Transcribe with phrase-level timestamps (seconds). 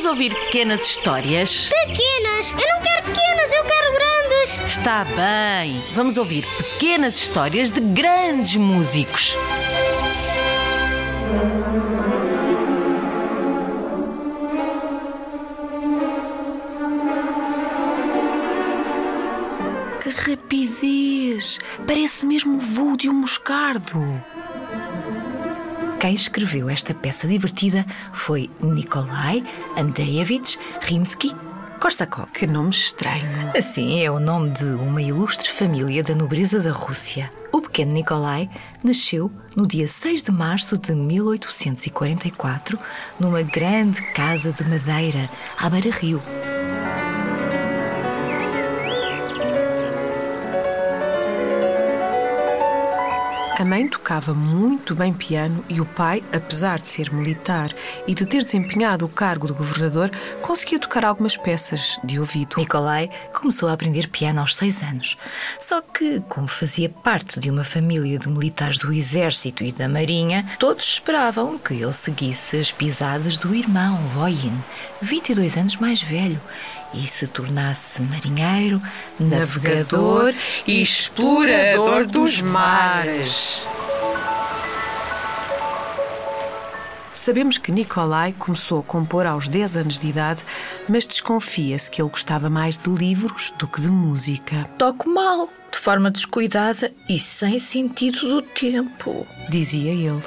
[0.00, 1.68] Vamos ouvir pequenas histórias?
[1.68, 2.52] Pequenas!
[2.52, 4.60] Eu não quero pequenas, eu quero grandes!
[4.66, 5.78] Está bem.
[5.92, 9.36] Vamos ouvir pequenas histórias de grandes músicos.
[20.00, 21.58] Que rapidez!
[21.86, 24.00] Parece mesmo o voo de um moscardo.
[26.00, 29.44] Quem escreveu esta peça divertida foi Nikolai
[29.76, 32.32] Andreevich Rimsky-Korsakov.
[32.32, 33.52] Que nome estranho.
[33.54, 37.30] Assim é o nome de uma ilustre família da nobreza da Rússia.
[37.52, 38.48] O pequeno Nikolai
[38.82, 42.78] nasceu no dia 6 de março de 1844
[43.18, 46.22] numa grande casa de madeira à beira-rio.
[53.60, 57.70] A mãe tocava muito bem piano e o pai, apesar de ser militar
[58.06, 62.56] e de ter desempenhado o cargo de governador, conseguia tocar algumas peças de ouvido.
[62.56, 65.18] Nikolai começou a aprender piano aos seis anos.
[65.60, 70.48] Só que, como fazia parte de uma família de militares do exército e da marinha,
[70.58, 74.58] todos esperavam que ele seguisse as pisadas do irmão Voyin,
[75.00, 76.40] 22 anos mais velho,
[76.92, 78.82] e se tornasse marinheiro,
[79.18, 80.34] navegador
[80.66, 83.64] e explorador dos mares.
[87.12, 90.42] Sabemos que Nikolai começou a compor aos 10 anos de idade,
[90.88, 94.64] mas desconfia-se que ele gostava mais de livros do que de música.
[94.78, 99.26] Toco mal, de forma descuidada e sem sentido do tempo.
[99.50, 100.22] Dizia ele.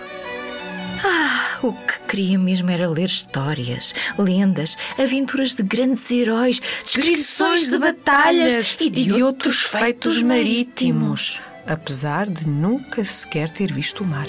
[1.03, 7.77] Ah, o que queria mesmo era ler histórias, lendas, aventuras de grandes heróis, descrições de
[7.77, 11.41] batalhas e de outros feitos marítimos.
[11.65, 14.27] Apesar de nunca sequer ter visto o mar.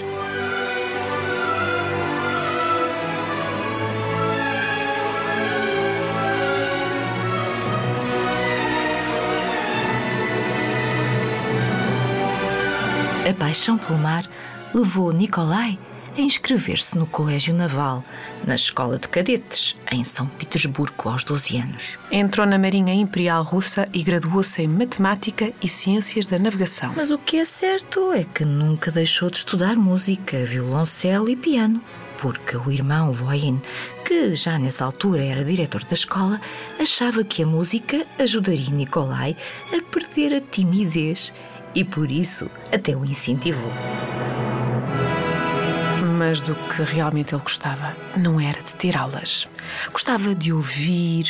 [13.29, 14.25] A paixão pelo mar
[14.73, 15.79] levou Nikolai
[16.17, 18.05] a inscrever-se no Colégio Naval,
[18.47, 21.99] na Escola de Cadetes, em São Petersburgo, aos 12 anos.
[22.11, 26.93] Entrou na Marinha Imperial Russa e graduou-se em Matemática e Ciências da Navegação.
[26.97, 31.81] Mas o que é certo é que nunca deixou de estudar música, violoncelo e piano.
[32.19, 33.61] Porque o irmão Voyin,
[34.05, 36.41] que já nessa altura era diretor da escola,
[36.79, 39.37] achava que a música ajudaria Nikolai
[39.77, 41.35] a perder a timidez
[41.75, 43.73] e por isso até o incentivou.
[46.15, 49.49] Mas do que realmente ele gostava não era de ter aulas.
[49.93, 51.27] Gostava de ouvir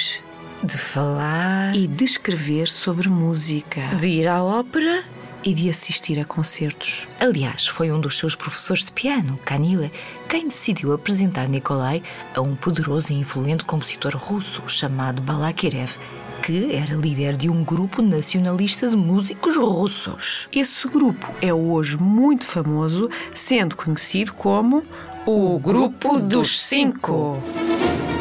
[0.62, 5.02] De falar, e de escrever sobre música de ir à ópera.
[5.44, 7.06] E de assistir a concertos.
[7.20, 9.92] Aliás, foi um dos seus professores de piano, Kanile,
[10.28, 12.02] quem decidiu apresentar Nikolai
[12.34, 15.98] a um poderoso e influente compositor russo chamado Balakirev,
[16.42, 20.48] que era líder de um grupo nacionalista de músicos russos.
[20.52, 24.82] Esse grupo é hoje muito famoso, sendo conhecido como
[25.26, 27.42] o Grupo dos Cinco.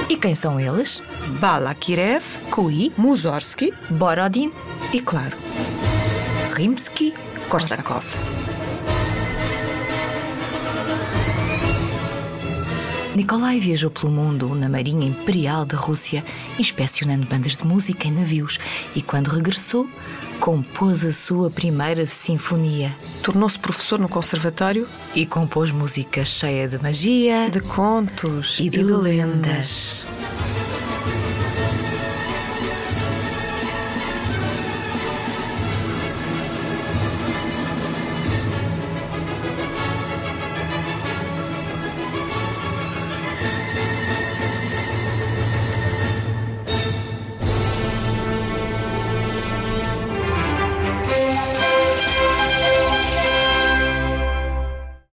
[0.09, 1.01] E quem são eles?
[1.39, 4.51] Balakirev, Kui, Mussorgsky Borodin,
[4.93, 5.35] e, claro,
[6.53, 8.05] Rimsky-Korsakov.
[13.15, 16.23] Nikolai viajou pelo mundo na Marinha Imperial da Rússia,
[16.59, 18.59] inspecionando bandas de música em navios,
[18.95, 19.89] e quando regressou,
[20.39, 27.49] compôs a sua primeira sinfonia tornou-se professor no conservatório e compôs música cheia de magia
[27.49, 30.05] de contos e de lendas.